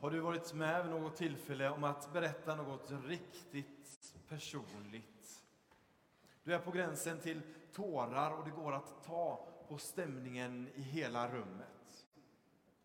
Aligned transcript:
Har 0.00 0.10
du 0.10 0.20
varit 0.20 0.54
med 0.54 0.82
vid 0.82 0.92
något 0.92 1.16
tillfälle 1.16 1.70
om 1.70 1.84
att 1.84 2.12
berätta 2.12 2.56
något 2.56 2.90
riktigt 3.04 4.14
personligt? 4.28 5.42
Du 6.42 6.54
är 6.54 6.58
på 6.58 6.70
gränsen 6.70 7.20
till 7.20 7.40
tårar 7.72 8.30
och 8.30 8.44
det 8.44 8.50
går 8.50 8.72
att 8.72 9.04
ta 9.04 9.48
på 9.68 9.78
stämningen 9.78 10.68
i 10.74 10.82
hela 10.82 11.28
rummet. 11.28 12.06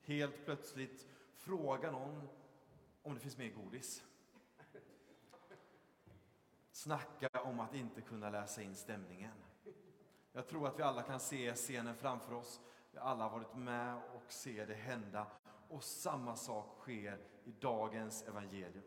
Helt 0.01 0.45
plötsligt 0.45 1.07
frågar 1.35 1.91
någon 1.91 2.29
om 3.03 3.13
det 3.13 3.19
finns 3.19 3.37
mer 3.37 3.49
godis. 3.49 4.03
Snacka 6.71 7.41
om 7.41 7.59
att 7.59 7.75
inte 7.75 8.01
kunna 8.01 8.29
läsa 8.29 8.61
in 8.61 8.75
stämningen. 8.75 9.37
Jag 10.33 10.47
tror 10.47 10.67
att 10.67 10.79
vi 10.79 10.83
alla 10.83 11.03
kan 11.03 11.19
se 11.19 11.53
scenen 11.53 11.95
framför 11.95 12.33
oss. 12.33 12.61
Vi 12.91 12.99
har 12.99 13.09
alla 13.09 13.29
varit 13.29 13.55
med 13.55 14.01
och 14.13 14.31
ser 14.31 14.67
det 14.67 14.73
hända. 14.73 15.27
Och 15.75 15.83
samma 15.83 16.35
sak 16.35 16.77
sker 16.79 17.19
i 17.45 17.51
dagens 17.59 18.23
evangelium. 18.23 18.83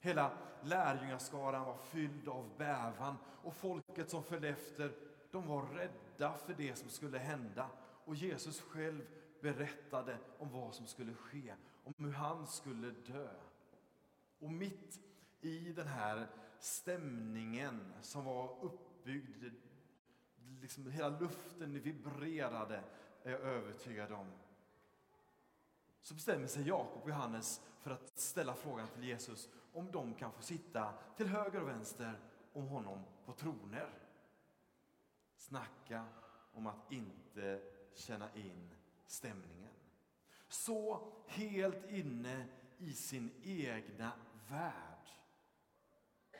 Hela 0.00 0.32
lärjungaskaran 0.62 1.64
var 1.64 1.76
fylld 1.76 2.28
av 2.28 2.50
bävan 2.58 3.16
och 3.42 3.54
folket 3.54 4.10
som 4.10 4.22
följde 4.22 4.48
efter, 4.48 4.92
de 5.30 5.46
var 5.46 5.62
rädda 5.62 6.34
för 6.34 6.54
det 6.54 6.76
som 6.76 6.90
skulle 6.90 7.18
hända. 7.18 7.68
Och 8.04 8.14
Jesus 8.14 8.60
själv 8.60 9.06
berättade 9.40 10.18
om 10.38 10.50
vad 10.50 10.74
som 10.74 10.86
skulle 10.86 11.14
ske, 11.14 11.54
om 11.84 11.94
hur 12.04 12.12
han 12.12 12.46
skulle 12.46 12.90
dö. 12.90 13.28
Och 14.38 14.50
mitt 14.50 15.00
i 15.40 15.72
den 15.72 15.86
här 15.86 16.26
stämningen 16.58 17.92
som 18.02 18.24
var 18.24 18.64
uppbyggd, 18.64 19.44
liksom 20.60 20.90
hela 20.90 21.08
luften 21.08 21.82
vibrerade, 21.82 22.82
är 23.22 23.30
jag 23.30 23.40
övertygad 23.40 24.12
om. 24.12 24.26
Så 26.02 26.14
bestämmer 26.14 26.46
sig 26.46 26.68
Jakob 26.68 27.02
och 27.02 27.08
Johannes 27.08 27.60
för 27.80 27.90
att 27.90 28.18
ställa 28.18 28.54
frågan 28.54 28.88
till 28.88 29.04
Jesus 29.04 29.48
om 29.72 29.92
de 29.92 30.14
kan 30.14 30.32
få 30.32 30.42
sitta 30.42 30.94
till 31.16 31.26
höger 31.26 31.62
och 31.62 31.68
vänster 31.68 32.20
om 32.52 32.68
honom 32.68 33.04
på 33.26 33.32
troner. 33.32 33.88
Snacka 35.36 36.06
om 36.52 36.66
att 36.66 36.92
inte 36.92 37.60
känna 37.94 38.34
in 38.34 38.74
stämningen. 39.06 39.72
Så 40.48 41.12
helt 41.26 41.90
inne 41.90 42.46
i 42.78 42.92
sin 42.92 43.30
egna 43.42 44.12
värld. 44.48 45.08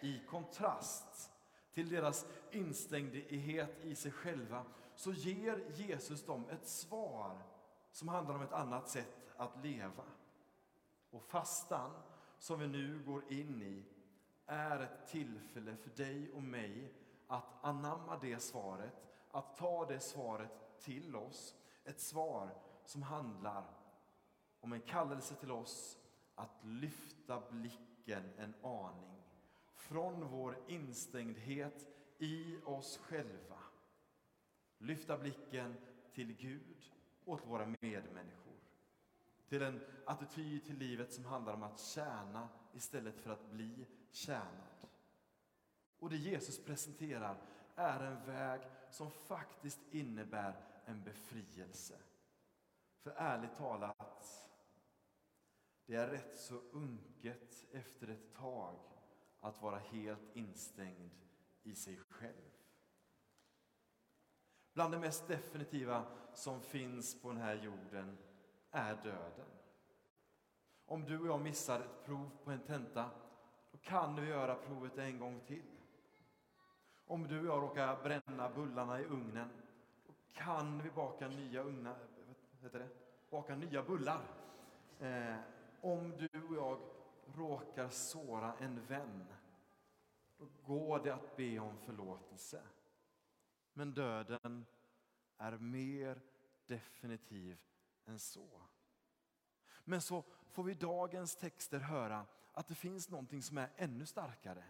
I 0.00 0.20
kontrast 0.26 1.30
till 1.72 1.88
deras 1.88 2.26
instängdhet 2.50 3.84
i 3.84 3.94
sig 3.94 4.12
själva 4.12 4.64
så 4.94 5.12
ger 5.12 5.64
Jesus 5.74 6.24
dem 6.24 6.48
ett 6.48 6.68
svar 6.68 7.42
som 7.92 8.08
handlar 8.08 8.34
om 8.34 8.42
ett 8.42 8.52
annat 8.52 8.88
sätt 8.88 9.21
att 9.42 9.64
leva. 9.64 10.04
Och 11.10 11.22
fastan 11.22 11.90
som 12.38 12.60
vi 12.60 12.68
nu 12.68 13.02
går 13.06 13.32
in 13.32 13.62
i 13.62 13.84
är 14.46 14.80
ett 14.80 15.06
tillfälle 15.06 15.76
för 15.76 15.90
dig 15.90 16.32
och 16.32 16.42
mig 16.42 16.94
att 17.26 17.64
anamma 17.64 18.18
det 18.18 18.38
svaret, 18.38 18.94
att 19.30 19.56
ta 19.56 19.86
det 19.86 20.00
svaret 20.00 20.78
till 20.80 21.16
oss. 21.16 21.56
Ett 21.84 22.00
svar 22.00 22.54
som 22.84 23.02
handlar 23.02 23.64
om 24.60 24.72
en 24.72 24.80
kallelse 24.80 25.34
till 25.34 25.50
oss 25.50 25.98
att 26.34 26.64
lyfta 26.64 27.42
blicken 27.50 28.32
en 28.38 28.54
aning 28.62 29.22
från 29.74 30.28
vår 30.28 30.58
instängdhet 30.68 31.86
i 32.18 32.56
oss 32.64 32.98
själva. 32.98 33.58
Lyfta 34.78 35.18
blicken 35.18 35.76
till 36.12 36.36
Gud 36.36 36.92
och 37.24 37.38
till 37.38 37.48
våra 37.48 37.66
medmänniskor. 37.80 38.51
Till 39.52 39.62
en 39.62 39.80
attityd 40.06 40.64
till 40.64 40.78
livet 40.78 41.12
som 41.12 41.24
handlar 41.24 41.54
om 41.54 41.62
att 41.62 41.80
tjäna 41.80 42.48
istället 42.72 43.20
för 43.20 43.30
att 43.30 43.50
bli 43.50 43.86
tjänad. 44.10 44.88
Och 45.98 46.10
det 46.10 46.16
Jesus 46.16 46.64
presenterar 46.64 47.36
är 47.74 48.00
en 48.00 48.26
väg 48.26 48.60
som 48.90 49.10
faktiskt 49.10 49.80
innebär 49.90 50.56
en 50.84 51.04
befrielse. 51.04 51.98
För 53.00 53.10
ärligt 53.10 53.56
talat, 53.56 54.48
det 55.86 55.94
är 55.94 56.08
rätt 56.08 56.38
så 56.38 56.54
unket 56.54 57.66
efter 57.72 58.08
ett 58.08 58.34
tag 58.34 58.80
att 59.40 59.62
vara 59.62 59.78
helt 59.78 60.36
instängd 60.36 61.10
i 61.62 61.74
sig 61.74 61.96
själv. 61.96 62.52
Bland 64.72 64.94
det 64.94 64.98
mest 64.98 65.28
definitiva 65.28 66.04
som 66.34 66.60
finns 66.60 67.22
på 67.22 67.28
den 67.28 67.40
här 67.40 67.54
jorden 67.54 68.18
är 68.72 68.94
döden. 68.94 69.46
Om 70.86 71.04
du 71.04 71.18
och 71.18 71.26
jag 71.26 71.40
missar 71.40 71.80
ett 71.80 72.04
prov 72.04 72.30
på 72.44 72.50
en 72.50 72.60
tenta, 72.60 73.10
då 73.72 73.78
kan 73.78 74.20
vi 74.20 74.28
göra 74.28 74.54
provet 74.54 74.98
en 74.98 75.18
gång 75.18 75.40
till. 75.46 75.62
Om 77.06 77.28
du 77.28 77.40
och 77.40 77.46
jag 77.46 77.62
råkar 77.62 78.02
bränna 78.02 78.50
bullarna 78.50 79.00
i 79.00 79.04
ugnen, 79.04 79.48
då 80.06 80.12
kan 80.32 80.82
vi 80.82 80.90
baka 80.90 81.28
nya, 81.28 81.62
ugna, 81.62 81.96
heter 82.62 82.78
det? 82.78 82.88
baka 83.30 83.56
nya 83.56 83.82
bullar. 83.82 84.20
Eh, 85.00 85.36
om 85.80 86.12
du 86.16 86.42
och 86.42 86.54
jag 86.54 86.78
råkar 87.36 87.88
såra 87.88 88.54
en 88.58 88.86
vän, 88.86 89.26
då 90.38 90.46
går 90.66 90.98
det 91.04 91.14
att 91.14 91.36
be 91.36 91.58
om 91.58 91.78
förlåtelse. 91.78 92.62
Men 93.72 93.94
döden 93.94 94.66
är 95.38 95.58
mer 95.58 96.20
definitiv 96.66 97.58
än 98.06 98.18
så. 98.18 98.62
Men 99.84 100.00
så 100.00 100.24
får 100.50 100.64
vi 100.64 100.72
i 100.72 100.74
dagens 100.74 101.36
texter 101.36 101.78
höra 101.80 102.26
att 102.52 102.68
det 102.68 102.74
finns 102.74 103.08
någonting 103.08 103.42
som 103.42 103.58
är 103.58 103.70
ännu 103.76 104.06
starkare, 104.06 104.64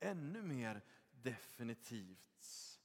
ännu 0.00 0.42
mer 0.42 0.82
definitivt. 1.10 2.80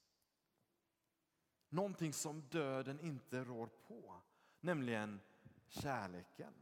Någonting 1.69 2.13
som 2.13 2.41
döden 2.41 2.99
inte 2.99 3.43
rår 3.43 3.67
på, 3.67 4.21
nämligen 4.59 5.19
kärleken. 5.67 6.53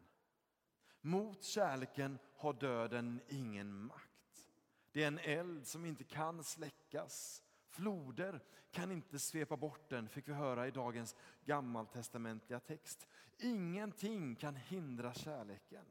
Mot 1.01 1.43
kärleken 1.43 2.19
har 2.35 2.53
döden 2.53 3.21
ingen 3.27 3.81
makt. 3.81 4.51
Det 4.91 5.03
är 5.03 5.07
en 5.07 5.19
eld 5.19 5.67
som 5.67 5.85
inte 5.85 6.03
kan 6.03 6.43
släckas. 6.43 7.43
Floder 7.77 8.39
kan 8.71 8.91
inte 8.91 9.19
svepa 9.19 9.57
bort 9.57 9.89
den, 9.89 10.09
fick 10.09 10.27
vi 10.27 10.33
höra 10.33 10.67
i 10.67 10.71
dagens 10.71 11.15
gammaltestamentliga 11.45 12.59
text. 12.59 13.07
Ingenting 13.37 14.35
kan 14.35 14.55
hindra 14.55 15.13
kärleken. 15.13 15.85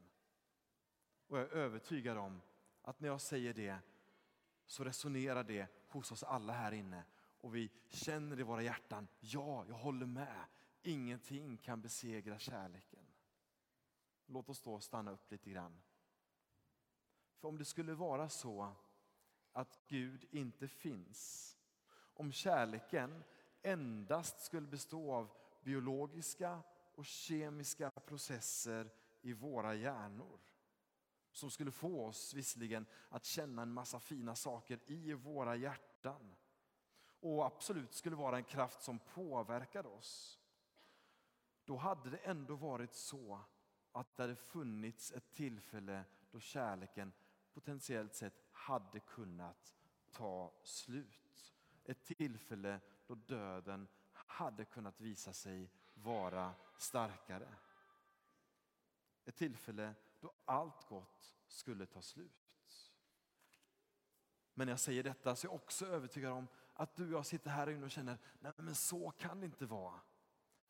Och 1.27 1.37
jag 1.37 1.45
är 1.45 1.53
övertygad 1.53 2.17
om 2.17 2.41
att 2.81 2.99
när 2.99 3.07
jag 3.07 3.21
säger 3.21 3.53
det 3.53 3.79
så 4.65 4.83
resonerar 4.83 5.43
det 5.43 5.67
hos 5.87 6.11
oss 6.11 6.23
alla 6.23 6.53
här 6.53 6.71
inne 6.71 7.03
och 7.41 7.55
vi 7.55 7.71
känner 7.89 8.39
i 8.39 8.43
våra 8.43 8.61
hjärtan, 8.61 9.07
ja, 9.19 9.65
jag 9.67 9.75
håller 9.75 10.05
med. 10.05 10.45
Ingenting 10.81 11.57
kan 11.57 11.81
besegra 11.81 12.39
kärleken. 12.39 13.05
Låt 14.25 14.49
oss 14.49 14.61
då 14.61 14.79
stanna 14.79 15.11
upp 15.11 15.31
lite 15.31 15.49
grann. 15.49 15.81
För 17.37 17.47
om 17.47 17.57
det 17.57 17.65
skulle 17.65 17.93
vara 17.93 18.29
så 18.29 18.73
att 19.51 19.79
Gud 19.87 20.25
inte 20.31 20.67
finns, 20.67 21.56
om 22.19 22.31
kärleken 22.31 23.23
endast 23.61 24.39
skulle 24.39 24.67
bestå 24.67 25.13
av 25.13 25.29
biologiska 25.63 26.61
och 26.95 27.05
kemiska 27.05 27.89
processer 27.89 28.89
i 29.21 29.33
våra 29.33 29.75
hjärnor 29.75 30.39
som 31.31 31.51
skulle 31.51 31.71
få 31.71 32.05
oss 32.05 32.33
visserligen 32.33 32.85
att 33.09 33.25
känna 33.25 33.61
en 33.61 33.73
massa 33.73 33.99
fina 33.99 34.35
saker 34.35 34.79
i 34.85 35.13
våra 35.13 35.55
hjärtan 35.55 36.35
och 37.19 37.45
absolut 37.45 37.93
skulle 37.93 38.15
vara 38.15 38.37
en 38.37 38.43
kraft 38.43 38.81
som 38.81 38.99
påverkar 38.99 39.85
oss. 39.85 40.39
Då 41.65 41.75
hade 41.75 42.09
det 42.09 42.17
ändå 42.17 42.55
varit 42.55 42.93
så 42.93 43.39
att 43.91 44.17
det 44.17 44.23
hade 44.23 44.35
funnits 44.35 45.11
ett 45.11 45.31
tillfälle 45.31 46.03
då 46.31 46.39
kärleken 46.39 47.13
potentiellt 47.53 48.15
sett 48.15 48.43
hade 48.51 48.99
kunnat 48.99 49.75
ta 50.11 50.53
slut. 50.63 51.56
Ett 51.87 52.03
tillfälle 52.03 52.79
då 53.07 53.15
döden 53.15 53.87
hade 54.11 54.65
kunnat 54.65 55.01
visa 55.01 55.33
sig 55.33 55.71
vara 55.93 56.53
starkare. 56.77 57.55
Ett 59.25 59.35
tillfälle 59.35 59.93
då 60.19 60.33
allt 60.45 60.87
gott 60.87 61.33
skulle 61.47 61.85
ta 61.85 62.01
slut. 62.01 62.91
Men 64.53 64.65
när 64.65 64.71
jag 64.71 64.79
säger 64.79 65.03
detta 65.03 65.35
så 65.35 65.47
är 65.47 65.49
jag 65.49 65.55
också 65.55 65.85
övertygad 65.85 66.31
om 66.31 66.47
att 66.73 66.95
du 66.95 67.05
och 67.05 67.19
jag 67.19 67.25
sitter 67.25 67.49
här 67.49 67.69
inne 67.69 67.85
och 67.85 67.91
känner, 67.91 68.17
nej 68.39 68.51
men 68.57 68.75
så 68.75 69.11
kan 69.11 69.39
det 69.39 69.45
inte 69.45 69.65
vara. 69.65 69.99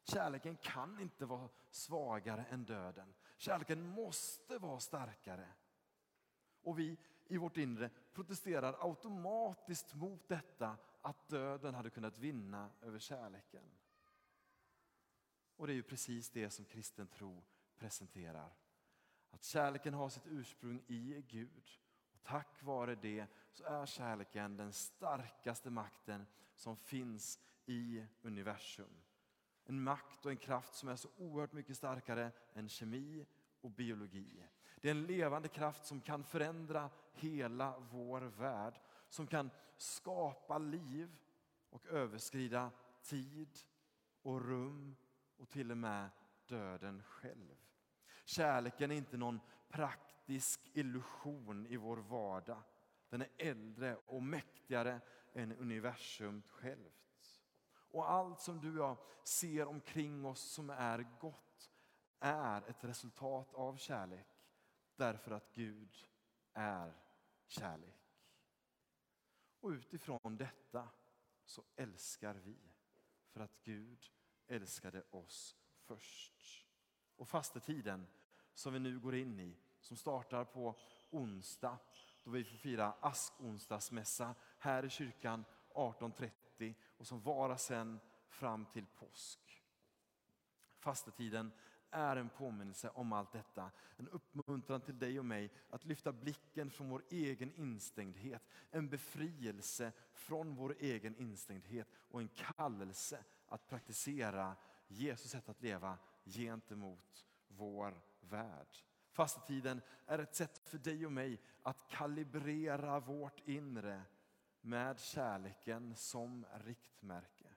Kärleken 0.03 0.57
kan 0.57 0.99
inte 0.99 1.25
vara 1.25 1.49
svagare 1.69 2.43
än 2.43 2.65
döden. 2.65 3.13
Kärleken 3.37 3.87
måste 3.87 4.57
vara 4.57 4.79
starkare. 4.79 5.47
Och 6.61 6.79
vi 6.79 6.97
i 7.29 7.37
vårt 7.37 7.57
inre 7.57 7.89
protesterar 8.13 8.75
automatiskt 8.79 9.93
mot 9.93 10.27
detta 10.27 10.77
att 11.01 11.29
döden 11.29 11.73
hade 11.73 11.89
kunnat 11.89 12.17
vinna 12.17 12.69
över 12.81 12.99
kärleken. 12.99 13.63
Och 15.55 15.67
det 15.67 15.73
är 15.73 15.75
ju 15.75 15.83
precis 15.83 16.29
det 16.29 16.49
som 16.49 16.65
kristen 16.65 17.07
tro 17.07 17.43
presenterar. 17.77 18.53
Att 19.31 19.43
kärleken 19.43 19.93
har 19.93 20.09
sitt 20.09 20.27
ursprung 20.27 20.83
i 20.87 21.23
Gud. 21.27 21.79
Och 22.13 22.23
tack 22.23 22.63
vare 22.63 22.95
det 22.95 23.27
så 23.51 23.63
är 23.63 23.85
kärleken 23.85 24.57
den 24.57 24.73
starkaste 24.73 25.69
makten 25.69 26.25
som 26.55 26.77
finns 26.77 27.39
i 27.65 28.05
universum. 28.21 29.01
En 29.65 29.83
makt 29.83 30.25
och 30.25 30.31
en 30.31 30.37
kraft 30.37 30.73
som 30.73 30.89
är 30.89 30.95
så 30.95 31.09
oerhört 31.17 31.53
mycket 31.53 31.77
starkare 31.77 32.31
än 32.53 32.69
kemi 32.69 33.25
och 33.61 33.71
biologi. 33.71 34.43
Det 34.81 34.87
är 34.87 34.91
en 34.91 35.05
levande 35.05 35.47
kraft 35.47 35.85
som 35.85 36.01
kan 36.01 36.23
förändra 36.23 36.89
hela 37.13 37.75
vår 37.91 38.21
värld. 38.21 38.79
Som 39.09 39.27
kan 39.27 39.49
skapa 39.77 40.57
liv 40.57 41.17
och 41.69 41.87
överskrida 41.87 42.71
tid 43.01 43.59
och 44.21 44.41
rum 44.41 44.95
och 45.37 45.49
till 45.49 45.71
och 45.71 45.77
med 45.77 46.09
döden 46.47 47.03
själv. 47.03 47.55
Kärleken 48.25 48.91
är 48.91 48.95
inte 48.95 49.17
någon 49.17 49.39
praktisk 49.69 50.71
illusion 50.73 51.65
i 51.65 51.77
vår 51.77 51.97
vardag. 51.97 52.63
Den 53.09 53.21
är 53.21 53.29
äldre 53.37 53.97
och 54.05 54.23
mäktigare 54.23 55.01
än 55.33 55.55
universum 55.55 56.43
självt. 56.47 57.41
Och 57.91 58.11
allt 58.11 58.41
som 58.41 58.61
du 58.61 58.71
och 58.71 58.89
jag 58.89 58.97
ser 59.23 59.67
omkring 59.67 60.25
oss 60.25 60.41
som 60.41 60.69
är 60.69 61.07
gott 61.19 61.71
är 62.19 62.69
ett 62.69 62.83
resultat 62.83 63.53
av 63.53 63.77
kärlek. 63.77 64.36
Därför 64.97 65.31
att 65.31 65.53
Gud 65.53 66.07
är 66.53 66.93
kärlek. 67.45 68.23
Och 69.59 69.69
utifrån 69.69 70.37
detta 70.37 70.89
så 71.45 71.63
älskar 71.75 72.33
vi. 72.33 72.57
För 73.29 73.39
att 73.39 73.63
Gud 73.63 74.11
älskade 74.47 75.03
oss 75.11 75.55
först. 75.75 76.65
Och 77.15 77.27
fastetiden 77.27 78.07
som 78.53 78.73
vi 78.73 78.79
nu 78.79 78.99
går 78.99 79.15
in 79.15 79.39
i, 79.39 79.57
som 79.79 79.97
startar 79.97 80.45
på 80.45 80.75
onsdag 81.09 81.79
då 82.23 82.31
vi 82.31 82.43
får 82.43 82.57
fira 82.57 82.93
askonsdagsmässa 83.01 84.35
här 84.57 84.85
i 84.85 84.89
kyrkan 84.89 85.45
18.30 85.69 86.75
och 86.97 87.07
som 87.07 87.21
varar 87.21 87.57
sen 87.57 87.99
fram 88.29 88.65
till 88.65 88.85
påsk. 88.85 89.63
Fastetiden 90.79 91.51
är 91.91 92.15
en 92.15 92.29
påminnelse 92.29 92.89
om 92.89 93.13
allt 93.13 93.31
detta. 93.31 93.71
En 93.97 94.09
uppmuntran 94.09 94.81
till 94.81 94.99
dig 94.99 95.19
och 95.19 95.25
mig 95.25 95.51
att 95.69 95.85
lyfta 95.85 96.11
blicken 96.11 96.71
från 96.71 96.89
vår 96.89 97.03
egen 97.09 97.53
instängdhet. 97.53 98.47
En 98.71 98.89
befrielse 98.89 99.91
från 100.13 100.55
vår 100.55 100.75
egen 100.79 101.15
instängdhet 101.15 101.87
och 101.97 102.21
en 102.21 102.27
kallelse 102.27 103.23
att 103.47 103.67
praktisera 103.67 104.55
Jesus 104.87 105.31
sätt 105.31 105.49
att 105.49 105.61
leva 105.61 105.97
gentemot 106.25 107.25
vår 107.47 108.01
värld. 108.19 108.67
Fastetiden 109.09 109.81
är 110.05 110.19
ett 110.19 110.35
sätt 110.35 110.57
för 110.57 110.77
dig 110.77 111.05
och 111.05 111.11
mig 111.11 111.41
att 111.61 111.87
kalibrera 111.89 112.99
vårt 112.99 113.47
inre 113.47 114.01
med 114.61 114.99
kärleken 114.99 115.95
som 115.95 116.45
riktmärke. 116.53 117.49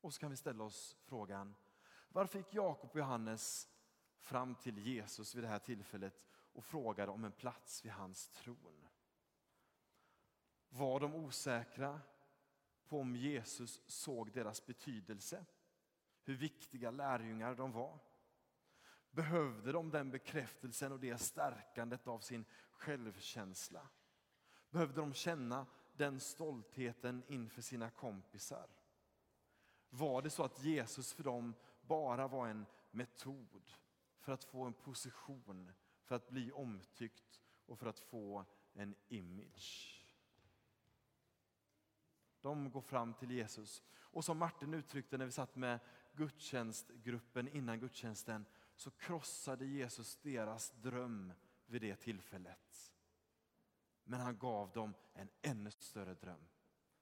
Och 0.00 0.14
så 0.14 0.20
kan 0.20 0.30
vi 0.30 0.36
ställa 0.36 0.64
oss 0.64 0.96
frågan, 1.04 1.54
varför 2.14 2.38
gick 2.38 2.54
Jakob 2.54 2.90
och 2.90 2.96
Johannes 2.96 3.68
fram 4.18 4.54
till 4.54 4.78
Jesus 4.78 5.34
vid 5.34 5.44
det 5.44 5.48
här 5.48 5.58
tillfället 5.58 6.22
och 6.28 6.64
frågade 6.64 7.12
om 7.12 7.24
en 7.24 7.32
plats 7.32 7.84
vid 7.84 7.92
hans 7.92 8.28
tron? 8.28 8.88
Var 10.68 11.00
de 11.00 11.14
osäkra 11.14 12.00
på 12.88 13.00
om 13.00 13.16
Jesus 13.16 13.80
såg 13.86 14.32
deras 14.32 14.66
betydelse? 14.66 15.44
Hur 16.22 16.34
viktiga 16.34 16.90
lärjungar 16.90 17.54
de 17.54 17.72
var? 17.72 17.98
Behövde 19.10 19.72
de 19.72 19.90
den 19.90 20.10
bekräftelsen 20.10 20.92
och 20.92 21.00
det 21.00 21.18
stärkandet 21.18 22.06
av 22.06 22.20
sin 22.20 22.44
självkänsla? 22.72 23.88
Behövde 24.70 25.00
de 25.00 25.14
känna 25.14 25.66
den 25.92 26.20
stoltheten 26.20 27.22
inför 27.28 27.62
sina 27.62 27.90
kompisar? 27.90 28.68
Var 29.88 30.22
det 30.22 30.30
så 30.30 30.44
att 30.44 30.64
Jesus 30.64 31.12
för 31.12 31.22
dem 31.22 31.54
bara 31.86 32.28
var 32.28 32.48
en 32.48 32.66
metod 32.90 33.72
för 34.18 34.32
att 34.32 34.44
få 34.44 34.64
en 34.64 34.72
position, 34.72 35.72
för 36.04 36.14
att 36.14 36.28
bli 36.28 36.52
omtyckt 36.52 37.40
och 37.66 37.78
för 37.78 37.86
att 37.86 37.98
få 37.98 38.44
en 38.72 38.94
image? 39.08 40.00
De 42.40 42.70
går 42.70 42.80
fram 42.80 43.14
till 43.14 43.30
Jesus. 43.30 43.82
Och 43.94 44.24
som 44.24 44.38
Martin 44.38 44.74
uttryckte 44.74 45.18
när 45.18 45.24
vi 45.24 45.32
satt 45.32 45.56
med 45.56 45.80
gudstjänstgruppen 46.12 47.48
innan 47.48 47.80
gudstjänsten 47.80 48.46
så 48.76 48.90
krossade 48.90 49.66
Jesus 49.66 50.16
deras 50.16 50.70
dröm 50.70 51.32
vid 51.66 51.82
det 51.82 51.96
tillfället. 51.96 52.92
Men 54.04 54.20
han 54.20 54.38
gav 54.38 54.72
dem 54.72 54.94
en 55.14 55.28
ännu 55.42 55.70
större 55.70 56.14
dröm. 56.14 56.48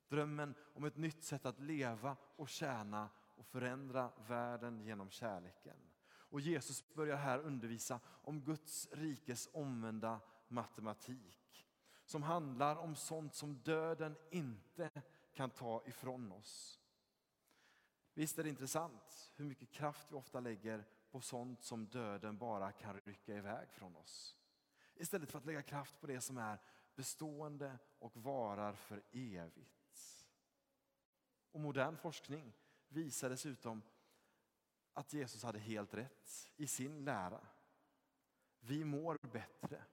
Drömmen 0.09 0.55
om 0.75 0.85
ett 0.85 0.97
nytt 0.97 1.25
sätt 1.25 1.47
att 1.47 1.61
leva 1.61 2.17
och 2.37 2.49
tjäna 2.49 3.11
och 3.43 3.49
förändra 3.49 4.13
världen 4.29 4.81
genom 4.81 5.11
kärleken. 5.11 5.77
Och 6.05 6.41
Jesus 6.41 6.95
börjar 6.95 7.17
här 7.17 7.39
undervisa 7.39 8.01
om 8.05 8.41
Guds 8.41 8.89
rikes 8.93 9.49
omvända 9.53 10.21
matematik. 10.49 11.69
Som 12.05 12.23
handlar 12.23 12.77
om 12.77 12.97
sånt 12.97 13.35
som 13.35 13.55
döden 13.55 14.17
inte 14.31 14.91
kan 15.33 15.51
ta 15.51 15.83
ifrån 15.87 16.33
oss. 16.33 16.81
Visst 18.15 18.39
är 18.39 18.43
det 18.43 18.49
intressant 18.49 19.33
hur 19.37 19.45
mycket 19.45 19.71
kraft 19.71 20.07
vi 20.11 20.17
ofta 20.17 20.41
lägger 20.41 20.85
på 21.11 21.21
sånt 21.21 21.63
som 21.63 21.87
döden 21.87 22.39
bara 22.39 22.73
kan 22.73 23.01
rycka 23.01 23.37
iväg 23.37 23.69
från 23.73 23.97
oss. 23.97 24.37
Istället 24.95 25.31
för 25.31 25.39
att 25.39 25.47
lägga 25.47 25.63
kraft 25.63 26.01
på 26.01 26.07
det 26.07 26.21
som 26.21 26.39
är 26.39 26.59
bestående 26.95 27.79
och 27.99 28.17
varar 28.17 28.73
för 28.73 29.03
evigt. 29.13 30.27
Och 31.53 31.61
modern 31.61 31.97
forskning 31.97 32.53
visar 32.93 33.31
dessutom 33.31 33.83
att 34.93 35.13
Jesus 35.13 35.43
hade 35.43 35.59
helt 35.59 35.95
rätt 35.95 36.53
i 36.57 36.67
sin 36.67 37.05
lära. 37.05 37.47
Vi 38.61 38.85
mår 38.85 39.19
bättre. 39.33 39.85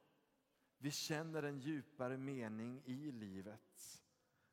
Vi 0.78 0.92
känner 0.92 1.44
en 1.44 1.60
djupare 1.60 2.18
mening 2.18 2.81
i 2.86 3.12
livet 3.12 4.04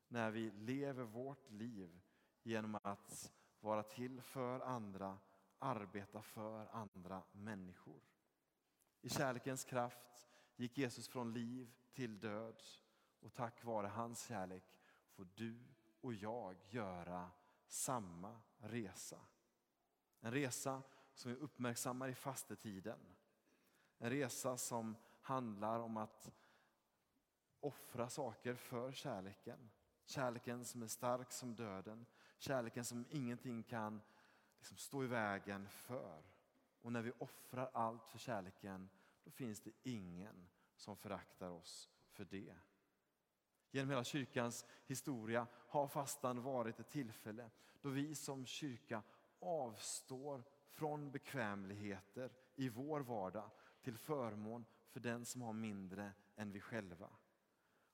när 0.07 0.31
vi 0.31 0.51
lever 0.51 1.03
vårt 1.03 1.51
liv 1.51 1.99
genom 2.43 2.79
att 2.83 3.33
vara 3.59 3.83
till 3.83 4.21
för 4.21 4.59
andra, 4.59 5.17
arbeta 5.59 6.21
för 6.21 6.67
andra 6.67 7.23
människor. 7.31 8.01
I 9.01 9.09
kärlekens 9.09 9.65
kraft 9.65 10.27
gick 10.55 10.77
Jesus 10.77 11.07
från 11.07 11.33
liv 11.33 11.73
till 11.93 12.19
död 12.19 12.63
och 13.19 13.33
tack 13.33 13.63
vare 13.63 13.87
hans 13.87 14.27
kärlek 14.27 14.63
får 15.11 15.27
du 15.35 15.59
och 16.01 16.13
jag 16.13 16.55
göra 16.69 17.31
samma 17.67 18.39
resa. 18.57 19.19
En 20.19 20.31
resa 20.31 20.83
som 21.13 21.31
vi 21.31 21.37
uppmärksammar 21.37 22.09
i 22.09 22.15
fastetiden. 22.15 22.99
En 23.97 24.09
resa 24.09 24.57
som 24.57 24.95
handlar 25.21 25.79
om 25.79 25.97
att 25.97 26.31
offra 27.59 28.09
saker 28.09 28.55
för 28.55 28.91
kärleken. 28.91 29.69
Kärleken 30.05 30.65
som 30.65 30.81
är 30.81 30.87
stark 30.87 31.31
som 31.31 31.55
döden. 31.55 32.05
Kärleken 32.37 32.85
som 32.85 33.05
ingenting 33.09 33.63
kan 33.63 34.01
liksom 34.57 34.77
stå 34.77 35.03
i 35.03 35.07
vägen 35.07 35.69
för. 35.69 36.23
Och 36.81 36.91
när 36.91 37.01
vi 37.01 37.11
offrar 37.17 37.69
allt 37.73 38.07
för 38.07 38.19
kärleken, 38.19 38.89
då 39.23 39.31
finns 39.31 39.61
det 39.61 39.71
ingen 39.83 40.47
som 40.75 40.97
föraktar 40.97 41.49
oss 41.49 41.89
för 42.11 42.25
det. 42.25 42.55
Genom 43.71 43.89
hela 43.89 44.03
kyrkans 44.03 44.65
historia 44.85 45.47
har 45.53 45.87
fastan 45.87 46.41
varit 46.41 46.79
ett 46.79 46.89
tillfälle 46.89 47.49
då 47.81 47.89
vi 47.89 48.15
som 48.15 48.45
kyrka 48.45 49.03
avstår 49.39 50.43
från 50.67 51.11
bekvämligheter 51.11 52.31
i 52.55 52.69
vår 52.69 52.99
vardag 52.99 53.49
till 53.81 53.97
förmån 53.97 54.65
för 54.89 54.99
den 54.99 55.25
som 55.25 55.41
har 55.41 55.53
mindre 55.53 56.11
än 56.35 56.51
vi 56.51 56.59
själva. 56.59 57.09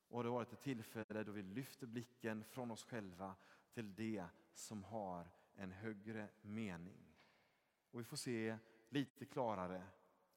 Och 0.08 0.24
det 0.24 0.30
har 0.30 0.36
varit 0.36 0.54
ett 0.54 0.62
tillfälle 0.62 1.24
då 1.24 1.32
vi 1.32 1.42
lyfter 1.42 1.88
blicken 1.88 2.44
från 2.44 2.72
oss 2.72 2.84
själva 2.84 3.36
till 3.74 3.96
det 3.96 4.26
som 4.54 4.84
har 4.84 5.30
en 5.56 5.72
högre 5.72 6.30
mening. 6.42 7.16
Och 7.92 8.00
vi 8.00 8.04
får 8.04 8.18
se 8.18 8.58
lite 8.90 9.26
klarare, 9.26 9.84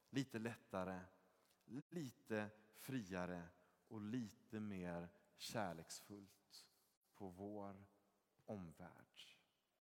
lite 0.09 0.39
lättare, 0.39 0.99
lite 1.89 2.49
friare 2.75 3.43
och 3.87 4.01
lite 4.01 4.59
mer 4.59 5.09
kärleksfullt 5.37 6.67
på 7.13 7.29
vår 7.29 7.85
omvärld. 8.45 9.26